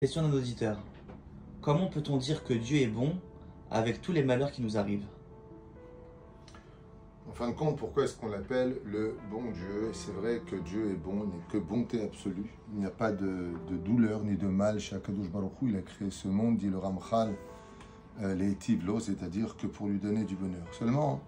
Question 0.00 0.22
d'un 0.22 0.32
auditeur. 0.32 0.80
Comment 1.60 1.88
peut-on 1.88 2.18
dire 2.18 2.44
que 2.44 2.54
Dieu 2.54 2.82
est 2.82 2.86
bon 2.86 3.16
avec 3.68 4.00
tous 4.00 4.12
les 4.12 4.22
malheurs 4.22 4.52
qui 4.52 4.62
nous 4.62 4.78
arrivent? 4.78 5.08
En 7.28 7.32
fin 7.32 7.48
de 7.48 7.54
compte, 7.54 7.78
pourquoi 7.78 8.04
est-ce 8.04 8.16
qu'on 8.16 8.28
l'appelle 8.28 8.76
le 8.84 9.18
bon 9.28 9.50
Dieu? 9.50 9.90
C'est 9.92 10.12
vrai 10.12 10.40
que 10.46 10.54
Dieu 10.54 10.92
est 10.92 10.94
bon, 10.94 11.24
il 11.24 11.30
n'est 11.30 11.44
que 11.50 11.58
bonté 11.58 12.00
absolue. 12.00 12.48
Il 12.72 12.78
n'y 12.78 12.86
a 12.86 12.92
pas 12.92 13.10
de, 13.10 13.50
douleur 13.84 14.22
ni 14.22 14.36
de 14.36 14.46
mal 14.46 14.78
chez 14.78 14.94
Akadosh 14.94 15.30
Baruch. 15.30 15.50
Il 15.62 15.76
a 15.76 15.82
créé 15.82 16.12
ce 16.12 16.28
monde, 16.28 16.58
dit 16.58 16.68
le 16.68 16.78
Ramchal, 16.78 17.34
euh, 18.20 18.36
les 18.36 18.54
Tivlo, 18.54 19.00
c'est-à-dire 19.00 19.56
que 19.56 19.66
pour 19.66 19.88
lui 19.88 19.98
donner 19.98 20.22
du 20.22 20.36
bonheur. 20.36 20.68
Seulement, 20.70 21.20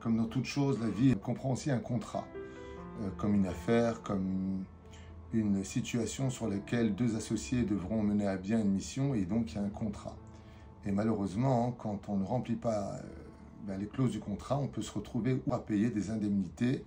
comme 0.00 0.16
dans 0.16 0.26
toute 0.26 0.46
chose, 0.46 0.80
la 0.80 0.88
vie 0.88 1.14
comprend 1.14 1.52
aussi 1.52 1.70
un 1.70 1.78
contrat, 1.78 2.26
euh, 3.00 3.10
comme 3.16 3.36
une 3.36 3.46
affaire, 3.46 4.02
comme 4.02 4.64
une 5.32 5.64
situation 5.64 6.30
sur 6.30 6.48
laquelle 6.48 6.94
deux 6.94 7.16
associés 7.16 7.62
devront 7.62 8.02
mener 8.02 8.26
à 8.26 8.36
bien 8.36 8.60
une 8.60 8.72
mission 8.72 9.14
et 9.14 9.24
donc 9.24 9.52
il 9.52 9.54
y 9.56 9.58
a 9.58 9.62
un 9.62 9.70
contrat. 9.70 10.16
Et 10.84 10.92
malheureusement, 10.92 11.72
quand 11.72 12.08
on 12.08 12.16
ne 12.16 12.24
remplit 12.24 12.56
pas 12.56 12.94
euh, 12.94 13.02
ben, 13.66 13.78
les 13.78 13.86
clauses 13.86 14.12
du 14.12 14.20
contrat, 14.20 14.58
on 14.58 14.68
peut 14.68 14.82
se 14.82 14.92
retrouver 14.92 15.40
à 15.50 15.58
payer 15.58 15.90
des 15.90 16.10
indemnités 16.10 16.84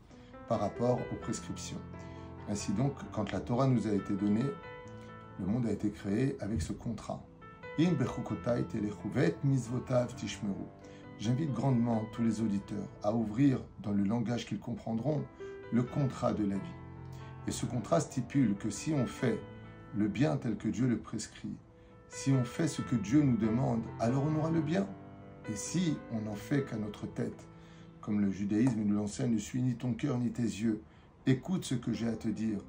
par 0.48 0.60
rapport 0.60 1.00
aux 1.12 1.16
prescriptions. 1.16 1.80
Ainsi 2.50 2.74
donc, 2.74 2.94
quand 3.12 3.32
la 3.32 3.40
Torah 3.40 3.68
nous 3.68 3.88
a 3.88 3.92
été 3.94 4.14
donnée, 4.14 4.46
le 5.40 5.46
monde 5.46 5.66
a 5.66 5.72
été 5.72 5.90
créé 5.90 6.38
avec 6.40 6.62
ce 6.62 6.74
contrat. 6.74 7.24
J'invite 11.18 11.54
grandement 11.54 12.04
tous 12.14 12.22
les 12.22 12.42
auditeurs 12.42 12.88
à 13.04 13.14
ouvrir 13.14 13.60
dans 13.82 13.92
le 13.92 14.04
langage 14.04 14.46
qu'ils 14.46 14.60
comprendront 14.60 15.24
le 15.72 15.84
contrat 15.84 16.34
de 16.34 16.46
la 16.46 16.56
vie. 16.56 16.85
Et 17.48 17.52
ce 17.52 17.66
contrat 17.66 18.00
stipule 18.00 18.56
que 18.56 18.70
si 18.70 18.94
on 18.94 19.06
fait 19.06 19.40
le 19.96 20.08
bien 20.08 20.38
tel 20.38 20.58
que 20.58 20.68
Dieu 20.68 20.88
le 20.88 20.98
prescrit, 20.98 21.56
si 22.10 22.32
on 22.32 22.44
fait 22.44 22.68
ce 22.68 22.82
que 22.82 22.96
Dieu 22.96 23.22
nous 23.22 23.38
demande, 23.38 23.84
alors 24.00 24.24
on 24.24 24.36
aura 24.40 24.50
le 24.50 24.62
bien. 24.62 24.88
Et 25.50 25.56
si 25.56 25.98
on 26.12 26.22
n'en 26.22 26.36
fait 26.36 26.66
qu'à 26.66 26.78
notre 26.78 27.06
tête, 27.06 27.46
comme 28.02 28.22
le 28.22 28.32
judaïsme 28.32 28.82
nous 28.84 28.96
l'enseigne, 28.96 29.34
ne 29.34 29.38
suis 29.38 29.62
ni 29.62 29.76
ton 29.76 29.94
cœur 29.94 30.18
ni 30.18 30.32
tes 30.32 30.44
yeux, 30.44 30.82
écoute 31.28 31.66
ce 31.66 31.76
que 31.76 31.94
j'ai 31.94 32.08
à 32.08 32.16
te 32.16 32.28
dire, 32.28 32.60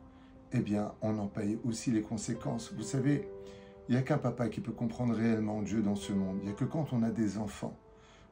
eh 0.53 0.61
bien, 0.61 0.93
on 1.01 1.19
en 1.19 1.27
paye 1.27 1.59
aussi 1.65 1.91
les 1.91 2.03
conséquences. 2.03 2.73
Vous 2.77 2.83
savez, 2.83 3.29
il 3.89 3.93
n'y 3.93 3.99
a 3.99 4.03
qu'un 4.03 4.19
papa 4.19 4.49
qui 4.49 4.61
peut 4.61 4.73
comprendre 4.73 5.15
réellement 5.15 5.63
Dieu 5.63 5.81
dans 5.81 5.97
ce 5.97 6.13
monde. 6.13 6.39
Il 6.41 6.47
n'y 6.47 6.53
a 6.53 6.55
que 6.55 6.65
quand 6.65 6.93
on 6.93 7.03
a 7.03 7.11
des 7.11 7.39
enfants, 7.39 7.77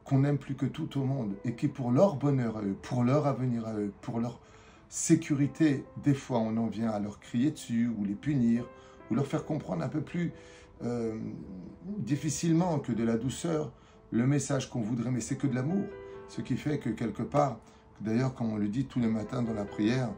qu'on 0.05 0.25
aime 0.25 0.39
plus 0.39 0.56
que 0.56 0.67
tout 0.67 0.98
au 0.98 1.05
monde, 1.05 1.34
et 1.45 1.55
qui 1.55 1.69
pour 1.69 1.91
leur 1.91 2.17
bonheur 2.17 2.58
à 2.58 2.62
eux, 2.62 2.77
pour 2.83 3.05
leur 3.05 3.27
avenir 3.27 3.67
à 3.67 3.75
eux, 3.75 3.92
pour 4.03 4.20
leur 4.20 4.41
sécurité, 4.89 5.85
des 6.03 6.15
fois 6.15 6.39
on 6.39 6.57
en 6.57 6.67
vient 6.67 6.91
à 6.91 6.99
leur 6.99 7.21
crier 7.21 7.51
dessus 7.51 7.91
ou 7.99 8.05
les 8.05 8.15
punir 8.15 8.65
ou 9.11 9.15
leur 9.15 9.27
faire 9.27 9.45
comprendre 9.45 9.83
un 9.83 9.89
peu 9.89 10.01
plus 10.01 10.33
euh, 10.83 11.19
difficilement 11.99 12.79
que 12.79 12.93
de 12.93 13.05
la 13.05 13.17
douceur 13.17 13.73
le 14.11 14.27
message 14.27 14.71
qu'on 14.71 14.81
voudrait, 14.81 15.11
mais 15.11 15.21
c'est 15.21 15.37
que 15.37 15.47
de 15.47 15.55
l'amour. 15.55 15.85
Ce 16.29 16.41
qui 16.41 16.57
fait 16.57 16.79
que 16.79 16.91
quelque 16.91 17.23
part, 17.23 17.59
d'ailleurs 18.01 18.35
comme 18.35 18.53
on 18.53 18.57
le 18.57 18.69
dit 18.69 18.87
tous 18.87 19.01
les 19.01 19.09
matins 19.09 19.43
dans 19.43 19.53
la 19.53 19.65
prière, 19.65 20.11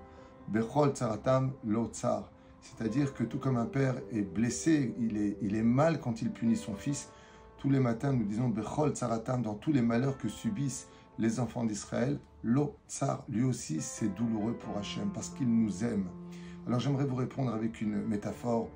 Bechol 0.49 0.93
tsaratam 0.93 1.53
lo 1.67 1.91
c'est-à-dire 1.93 3.15
que 3.15 3.25
tout 3.25 3.39
comme 3.39 3.57
un 3.57 3.67
père 3.67 3.95
est 4.13 4.23
blessé, 4.23 4.95
il 4.99 5.17
est, 5.17 5.37
il 5.41 5.55
est 5.55 5.63
mal 5.63 6.01
quand 6.01 6.21
il 6.21 6.31
punit 6.31 6.57
son 6.57 6.75
fils, 6.75 7.11
tous 7.59 7.71
les 7.71 7.81
matins 7.81 8.13
nous 8.13 8.25
disons 8.25 8.49
Bechol 8.49 8.91
tsaratam 8.91 9.43
dans 9.43 9.55
tous 9.55 9.73
les 9.73 9.83
malheurs 9.83 10.19
que 10.19 10.29
subissent 10.29 10.89
les 11.19 11.41
enfants 11.41 11.65
d'Israël, 11.65 12.19
Lo 12.43 12.77
Tsar, 12.89 13.25
lui 13.29 13.43
aussi, 13.43 13.81
c'est 13.81 14.15
douloureux 14.15 14.55
pour 14.55 14.77
Hachem 14.77 15.11
parce 15.13 15.31
qu'il 15.31 15.49
nous 15.49 15.85
aime. 15.85 16.07
Alors 16.67 16.81
j'aimerais 16.81 17.05
vous 17.05 17.17
répondre 17.17 17.53
avec 17.53 17.81
une 17.81 18.03
métaphore 18.07 18.69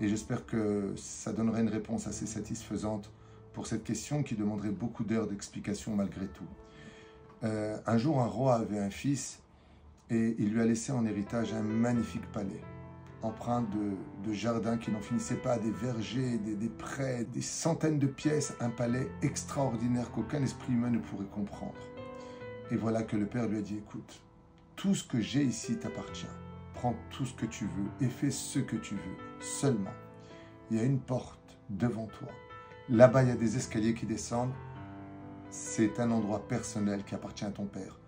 et 0.00 0.08
j'espère 0.08 0.46
que 0.46 0.92
ça 0.96 1.32
donnerait 1.32 1.62
une 1.62 1.68
réponse 1.68 2.06
assez 2.06 2.26
satisfaisante 2.26 3.10
pour 3.52 3.66
cette 3.66 3.84
question 3.84 4.22
qui 4.22 4.34
demanderait 4.34 4.70
beaucoup 4.70 5.04
d'heures 5.04 5.26
d'explication 5.26 5.96
malgré 5.96 6.26
tout. 6.26 6.46
Euh, 7.44 7.78
un 7.86 7.98
jour, 7.98 8.20
un 8.20 8.26
roi 8.26 8.56
avait 8.56 8.78
un 8.78 8.90
fils 8.90 9.40
et 10.10 10.36
il 10.38 10.52
lui 10.52 10.60
a 10.60 10.64
laissé 10.64 10.92
en 10.92 11.04
héritage 11.06 11.52
un 11.52 11.62
magnifique 11.62 12.26
palais, 12.32 12.60
empreint 13.22 13.62
de, 13.62 14.32
jardins 14.32 14.76
qui 14.76 14.90
n'en 14.90 15.00
finissaient 15.00 15.36
pas, 15.36 15.58
des 15.58 15.70
vergers, 15.70 16.38
des, 16.38 16.54
des 16.54 16.68
prés, 16.68 17.24
des 17.24 17.42
centaines 17.42 17.98
de 17.98 18.06
pièces, 18.06 18.54
un 18.60 18.70
palais 18.70 19.10
extraordinaire 19.22 20.10
qu'aucun 20.12 20.42
esprit 20.42 20.72
humain 20.72 20.90
ne 20.90 20.98
pourrait 20.98 21.26
comprendre. 21.26 21.74
Et 22.70 22.76
voilà 22.76 23.02
que 23.02 23.16
le 23.16 23.26
Père 23.26 23.48
lui 23.48 23.58
a 23.58 23.62
dit, 23.62 23.78
écoute, 23.78 24.22
tout 24.76 24.94
ce 24.94 25.02
que 25.02 25.20
j'ai 25.20 25.42
ici 25.42 25.76
t'appartient. 25.76 26.26
Prends 26.74 26.94
tout 27.10 27.24
ce 27.24 27.34
que 27.34 27.46
tu 27.46 27.64
veux 27.64 28.06
et 28.06 28.08
fais 28.08 28.30
ce 28.30 28.60
que 28.60 28.76
tu 28.76 28.94
veux. 28.94 29.16
Seulement, 29.40 29.94
il 30.70 30.76
y 30.76 30.80
a 30.80 30.84
une 30.84 31.00
porte 31.00 31.58
devant 31.70 32.06
toi. 32.06 32.28
Là-bas, 32.88 33.24
il 33.24 33.28
y 33.30 33.32
a 33.32 33.36
des 33.36 33.56
escaliers 33.56 33.94
qui 33.94 34.06
descendent. 34.06 34.52
C'est 35.50 35.98
un 35.98 36.10
endroit 36.10 36.46
personnel 36.46 37.04
qui 37.04 37.14
appartient 37.14 37.44
à 37.44 37.50
ton 37.50 37.66
Père. 37.66 37.98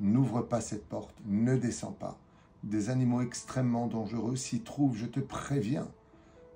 N'ouvre 0.00 0.42
pas 0.42 0.60
cette 0.60 0.88
porte, 0.88 1.14
ne 1.24 1.56
descends 1.56 1.92
pas. 1.92 2.18
Des 2.62 2.90
animaux 2.90 3.22
extrêmement 3.22 3.86
dangereux 3.86 4.36
s'y 4.36 4.60
trouvent, 4.60 4.96
je 4.96 5.06
te 5.06 5.20
préviens. 5.20 5.88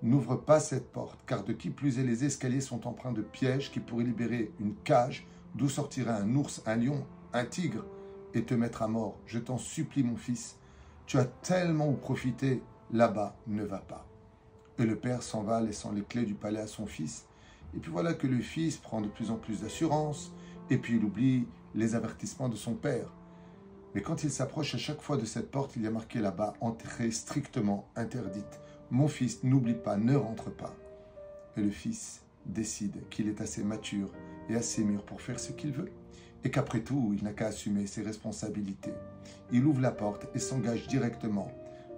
N'ouvre 0.02 0.36
pas 0.36 0.60
cette 0.60 0.92
porte, 0.92 1.18
car 1.26 1.44
de 1.44 1.54
qui 1.54 1.70
plus 1.70 1.98
est, 1.98 2.04
les 2.04 2.24
escaliers 2.24 2.60
sont 2.60 2.86
empreints 2.86 3.12
de 3.12 3.22
pièges 3.22 3.72
qui 3.72 3.80
pourraient 3.80 4.04
libérer 4.04 4.52
une 4.60 4.74
cage 4.74 5.26
d'où 5.54 5.70
sortirait 5.70 6.10
un 6.10 6.36
ours, 6.36 6.62
un 6.66 6.76
lion, 6.76 7.06
un 7.32 7.46
tigre 7.46 7.86
et 8.34 8.44
te 8.44 8.52
mettre 8.52 8.82
à 8.82 8.88
mort. 8.88 9.18
Je 9.24 9.38
t'en 9.38 9.56
supplie, 9.56 10.02
mon 10.02 10.16
fils. 10.16 10.58
Tu 11.06 11.18
as 11.18 11.24
tellement 11.24 11.88
où 11.88 11.94
profiter, 11.94 12.62
là-bas, 12.92 13.36
ne 13.46 13.64
va 13.64 13.78
pas. 13.78 14.06
Et 14.78 14.84
le 14.84 14.96
père 14.96 15.22
s'en 15.22 15.42
va, 15.42 15.62
laissant 15.62 15.92
les 15.92 16.02
clés 16.02 16.26
du 16.26 16.34
palais 16.34 16.60
à 16.60 16.66
son 16.66 16.84
fils. 16.84 17.26
Et 17.74 17.78
puis 17.78 17.90
voilà 17.90 18.12
que 18.12 18.26
le 18.26 18.40
fils 18.40 18.76
prend 18.76 19.00
de 19.00 19.08
plus 19.08 19.30
en 19.30 19.36
plus 19.36 19.62
d'assurance, 19.62 20.32
et 20.68 20.76
puis 20.76 20.96
il 20.96 21.04
oublie 21.04 21.46
les 21.74 21.94
avertissements 21.94 22.48
de 22.48 22.56
son 22.56 22.74
père. 22.74 23.10
Mais 23.94 24.02
quand 24.02 24.24
il 24.24 24.30
s'approche 24.30 24.74
à 24.74 24.78
chaque 24.78 25.00
fois 25.00 25.16
de 25.16 25.24
cette 25.24 25.50
porte, 25.50 25.76
il 25.76 25.82
y 25.82 25.86
a 25.86 25.90
marqué 25.90 26.18
là-bas, 26.18 26.54
entrée 26.60 27.10
strictement 27.10 27.88
interdite. 27.94 28.60
Mon 28.90 29.08
fils, 29.08 29.42
n'oublie 29.44 29.74
pas, 29.74 29.96
ne 29.96 30.16
rentre 30.16 30.50
pas. 30.50 30.74
Et 31.56 31.60
le 31.60 31.70
fils 31.70 32.22
décide 32.46 33.08
qu'il 33.08 33.28
est 33.28 33.40
assez 33.40 33.62
mature 33.62 34.10
et 34.48 34.56
assez 34.56 34.82
mûr 34.82 35.04
pour 35.04 35.20
faire 35.20 35.38
ce 35.38 35.52
qu'il 35.52 35.72
veut 35.72 35.90
et 36.44 36.50
qu'après 36.50 36.80
tout, 36.80 37.14
il 37.16 37.24
n'a 37.24 37.32
qu'à 37.32 37.46
assumer 37.46 37.86
ses 37.86 38.02
responsabilités. 38.02 38.92
Il 39.50 39.64
ouvre 39.64 39.80
la 39.80 39.92
porte 39.92 40.26
et 40.34 40.38
s'engage 40.38 40.86
directement 40.86 41.50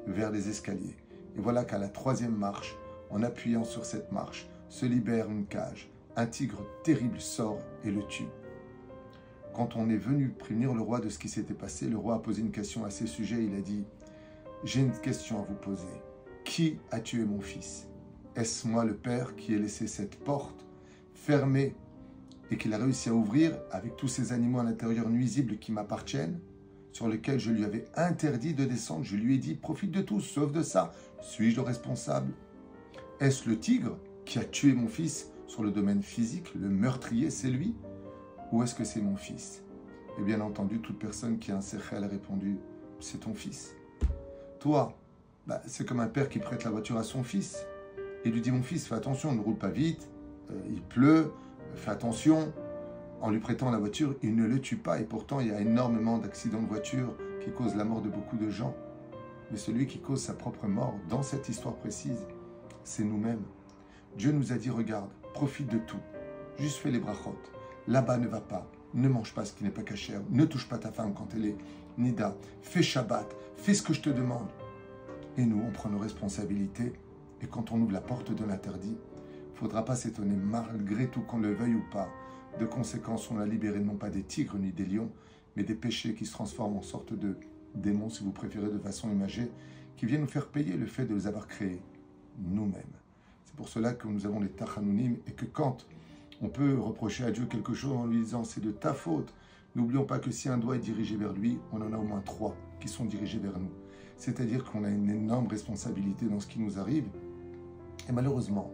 vers 0.06 0.30
les 0.30 0.48
escaliers. 0.48 0.96
Et 1.36 1.40
voilà 1.40 1.64
qu'à 1.64 1.78
la 1.78 1.88
troisième 1.88 2.36
marche, 2.36 2.76
en 3.10 3.22
appuyant 3.22 3.64
sur 3.64 3.84
cette 3.84 4.12
marche, 4.12 4.48
se 4.68 4.86
libère 4.86 5.30
une 5.30 5.46
cage. 5.46 5.90
Un 6.14 6.26
tigre 6.26 6.64
terrible 6.84 7.20
sort 7.20 7.58
et 7.84 7.90
le 7.90 8.06
tue. 8.06 8.28
Quand 9.56 9.74
on 9.74 9.88
est 9.88 9.96
venu 9.96 10.28
prévenir 10.28 10.74
le 10.74 10.82
roi 10.82 11.00
de 11.00 11.08
ce 11.08 11.18
qui 11.18 11.30
s'était 11.30 11.54
passé, 11.54 11.88
le 11.88 11.96
roi 11.96 12.16
a 12.16 12.18
posé 12.18 12.42
une 12.42 12.50
question 12.50 12.84
à 12.84 12.90
ces 12.90 13.06
sujets. 13.06 13.42
Il 13.42 13.54
a 13.54 13.62
dit, 13.62 13.84
j'ai 14.64 14.82
une 14.82 14.92
question 14.92 15.38
à 15.40 15.46
vous 15.46 15.54
poser. 15.54 15.88
Qui 16.44 16.76
a 16.90 17.00
tué 17.00 17.24
mon 17.24 17.40
fils? 17.40 17.88
Est-ce 18.34 18.68
moi 18.68 18.84
le 18.84 18.94
père 18.94 19.34
qui 19.34 19.54
ai 19.54 19.58
laissé 19.58 19.86
cette 19.86 20.16
porte 20.16 20.66
fermée 21.14 21.74
et 22.50 22.58
qu'il 22.58 22.74
a 22.74 22.76
réussi 22.76 23.08
à 23.08 23.14
ouvrir 23.14 23.58
avec 23.70 23.96
tous 23.96 24.08
ces 24.08 24.34
animaux 24.34 24.58
à 24.58 24.62
l'intérieur 24.62 25.08
nuisibles 25.08 25.56
qui 25.56 25.72
m'appartiennent, 25.72 26.38
sur 26.92 27.08
lesquels 27.08 27.40
je 27.40 27.50
lui 27.50 27.64
avais 27.64 27.86
interdit 27.94 28.52
de 28.52 28.66
descendre? 28.66 29.04
Je 29.04 29.16
lui 29.16 29.36
ai 29.36 29.38
dit, 29.38 29.54
profite 29.54 29.90
de 29.90 30.02
tout, 30.02 30.20
sauf 30.20 30.52
de 30.52 30.60
ça. 30.60 30.92
Suis-je 31.22 31.56
le 31.56 31.62
responsable? 31.62 32.34
Est-ce 33.20 33.48
le 33.48 33.58
tigre 33.58 33.96
qui 34.26 34.38
a 34.38 34.44
tué 34.44 34.74
mon 34.74 34.88
fils 34.88 35.30
sur 35.46 35.62
le 35.62 35.70
domaine 35.70 36.02
physique? 36.02 36.52
Le 36.54 36.68
meurtrier, 36.68 37.30
c'est 37.30 37.48
lui? 37.48 37.74
Ou 38.52 38.62
est-ce 38.62 38.74
que 38.74 38.84
c'est 38.84 39.00
mon 39.00 39.16
fils? 39.16 39.62
Et 40.18 40.22
bien 40.22 40.40
entendu, 40.40 40.80
toute 40.80 40.98
personne 40.98 41.38
qui 41.38 41.52
a 41.52 41.56
un 41.56 41.60
séchel 41.60 42.04
a 42.04 42.08
répondu, 42.08 42.58
c'est 43.00 43.20
ton 43.20 43.34
fils. 43.34 43.74
Toi, 44.60 44.96
bah, 45.46 45.60
c'est 45.66 45.86
comme 45.86 46.00
un 46.00 46.08
père 46.08 46.28
qui 46.28 46.38
prête 46.38 46.64
la 46.64 46.70
voiture 46.70 46.96
à 46.96 47.02
son 47.02 47.22
fils 47.22 47.66
et 48.24 48.30
lui 48.30 48.40
dit, 48.40 48.50
mon 48.50 48.62
fils, 48.62 48.86
fais 48.86 48.94
attention, 48.94 49.32
ne 49.32 49.40
roule 49.40 49.56
pas 49.56 49.68
vite, 49.68 50.08
euh, 50.50 50.54
il 50.70 50.82
pleut, 50.82 51.32
Fais 51.74 51.90
attention, 51.90 52.52
en 53.20 53.30
lui 53.30 53.38
prêtant 53.38 53.70
la 53.70 53.78
voiture, 53.78 54.14
il 54.22 54.34
ne 54.34 54.46
le 54.46 54.60
tue 54.60 54.76
pas. 54.76 54.98
Et 55.00 55.04
pourtant, 55.04 55.40
il 55.40 55.48
y 55.48 55.50
a 55.50 55.60
énormément 55.60 56.18
d'accidents 56.18 56.62
de 56.62 56.66
voiture 56.66 57.14
qui 57.40 57.50
causent 57.50 57.76
la 57.76 57.84
mort 57.84 58.00
de 58.00 58.08
beaucoup 58.08 58.36
de 58.36 58.48
gens. 58.48 58.74
Mais 59.50 59.58
celui 59.58 59.86
qui 59.86 60.00
cause 60.00 60.22
sa 60.22 60.32
propre 60.32 60.66
mort 60.66 60.94
dans 61.08 61.22
cette 61.22 61.48
histoire 61.48 61.76
précise, 61.76 62.26
c'est 62.82 63.04
nous-mêmes. 63.04 63.42
Dieu 64.16 64.32
nous 64.32 64.52
a 64.52 64.56
dit, 64.56 64.70
regarde, 64.70 65.10
profite 65.34 65.68
de 65.70 65.78
tout. 65.78 66.00
Juste 66.58 66.78
fais 66.78 66.90
les 66.90 66.98
brachot. 66.98 67.36
Là-bas 67.88 68.18
ne 68.18 68.26
va 68.26 68.40
pas. 68.40 68.70
Ne 68.94 69.08
mange 69.08 69.32
pas 69.32 69.44
ce 69.44 69.52
qui 69.52 69.64
n'est 69.64 69.70
pas 69.70 69.82
cachère. 69.82 70.20
Ne 70.30 70.44
touche 70.44 70.68
pas 70.68 70.78
ta 70.78 70.90
femme 70.90 71.14
quand 71.14 71.28
elle 71.34 71.46
est 71.46 71.56
nida. 71.98 72.36
Fais 72.62 72.82
Shabbat. 72.82 73.26
Fais 73.56 73.74
ce 73.74 73.82
que 73.82 73.92
je 73.92 74.00
te 74.00 74.10
demande. 74.10 74.48
Et 75.36 75.44
nous, 75.44 75.62
on 75.66 75.70
prend 75.70 75.88
nos 75.88 75.98
responsabilités. 75.98 76.92
Et 77.42 77.46
quand 77.46 77.72
on 77.72 77.80
ouvre 77.80 77.92
la 77.92 78.00
porte 78.00 78.32
de 78.32 78.44
l'interdit, 78.44 78.96
faudra 79.54 79.84
pas 79.84 79.96
s'étonner, 79.96 80.34
malgré 80.36 81.08
tout 81.08 81.20
qu'on 81.20 81.38
le 81.38 81.52
veuille 81.52 81.74
ou 81.74 81.84
pas. 81.92 82.08
De 82.58 82.64
conséquence, 82.64 83.30
on 83.30 83.38
a 83.38 83.46
libéré 83.46 83.80
non 83.80 83.96
pas 83.96 84.10
des 84.10 84.22
tigres 84.22 84.58
ni 84.58 84.72
des 84.72 84.86
lions, 84.86 85.10
mais 85.54 85.62
des 85.62 85.74
péchés 85.74 86.14
qui 86.14 86.26
se 86.26 86.32
transforment 86.32 86.78
en 86.78 86.82
sorte 86.82 87.12
de 87.12 87.36
démons, 87.74 88.08
si 88.08 88.24
vous 88.24 88.32
préférez, 88.32 88.68
de 88.70 88.78
façon 88.78 89.10
imagée, 89.10 89.50
qui 89.96 90.06
viennent 90.06 90.22
nous 90.22 90.26
faire 90.26 90.48
payer 90.48 90.74
le 90.74 90.86
fait 90.86 91.04
de 91.04 91.14
les 91.14 91.26
avoir 91.26 91.46
créés 91.46 91.80
nous-mêmes. 92.38 92.82
C'est 93.44 93.54
pour 93.54 93.68
cela 93.68 93.92
que 93.92 94.08
nous 94.08 94.26
avons 94.26 94.40
les 94.40 94.48
tachanounim 94.48 95.16
et 95.26 95.32
que 95.32 95.44
quand 95.44 95.86
on 96.42 96.48
peut 96.48 96.78
reprocher 96.78 97.24
à 97.24 97.30
Dieu 97.30 97.46
quelque 97.46 97.74
chose 97.74 97.96
en 97.96 98.06
lui 98.06 98.20
disant 98.20 98.44
c'est 98.44 98.62
de 98.62 98.70
ta 98.70 98.92
faute, 98.92 99.32
n'oublions 99.74 100.04
pas 100.04 100.18
que 100.18 100.30
si 100.30 100.48
un 100.48 100.58
doigt 100.58 100.76
est 100.76 100.80
dirigé 100.80 101.16
vers 101.16 101.32
lui, 101.32 101.58
on 101.72 101.80
en 101.80 101.92
a 101.92 101.98
au 101.98 102.02
moins 102.02 102.20
trois 102.20 102.54
qui 102.80 102.88
sont 102.88 103.04
dirigés 103.04 103.38
vers 103.38 103.58
nous. 103.58 103.70
C'est-à-dire 104.16 104.64
qu'on 104.64 104.84
a 104.84 104.90
une 104.90 105.10
énorme 105.10 105.46
responsabilité 105.46 106.26
dans 106.26 106.40
ce 106.40 106.46
qui 106.46 106.58
nous 106.58 106.78
arrive. 106.78 107.06
Et 108.08 108.12
malheureusement, 108.12 108.70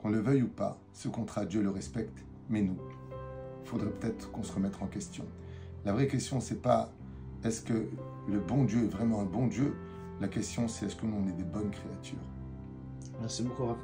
qu'on 0.00 0.10
le 0.10 0.20
veuille 0.20 0.42
ou 0.42 0.48
pas, 0.48 0.78
ce 0.92 1.08
contrat, 1.08 1.44
Dieu 1.44 1.62
le 1.62 1.70
respecte, 1.70 2.24
mais 2.48 2.62
nous, 2.62 2.78
il 3.62 3.68
faudrait 3.68 3.90
peut-être 3.90 4.30
qu'on 4.30 4.42
se 4.42 4.52
remette 4.52 4.80
en 4.80 4.86
question. 4.86 5.24
La 5.84 5.92
vraie 5.92 6.06
question, 6.06 6.40
c'est 6.40 6.62
pas 6.62 6.90
est-ce 7.44 7.62
que 7.62 7.88
le 8.28 8.40
bon 8.40 8.64
Dieu 8.64 8.84
est 8.84 8.88
vraiment 8.88 9.20
un 9.20 9.24
bon 9.24 9.46
Dieu? 9.46 9.74
La 10.20 10.28
question, 10.28 10.68
c'est 10.68 10.86
est-ce 10.86 10.96
que 10.96 11.06
nous, 11.06 11.16
on 11.16 11.28
est 11.28 11.36
des 11.36 11.44
bonnes 11.44 11.70
créatures? 11.70 12.18
Merci 13.20 13.42
beaucoup. 13.42 13.74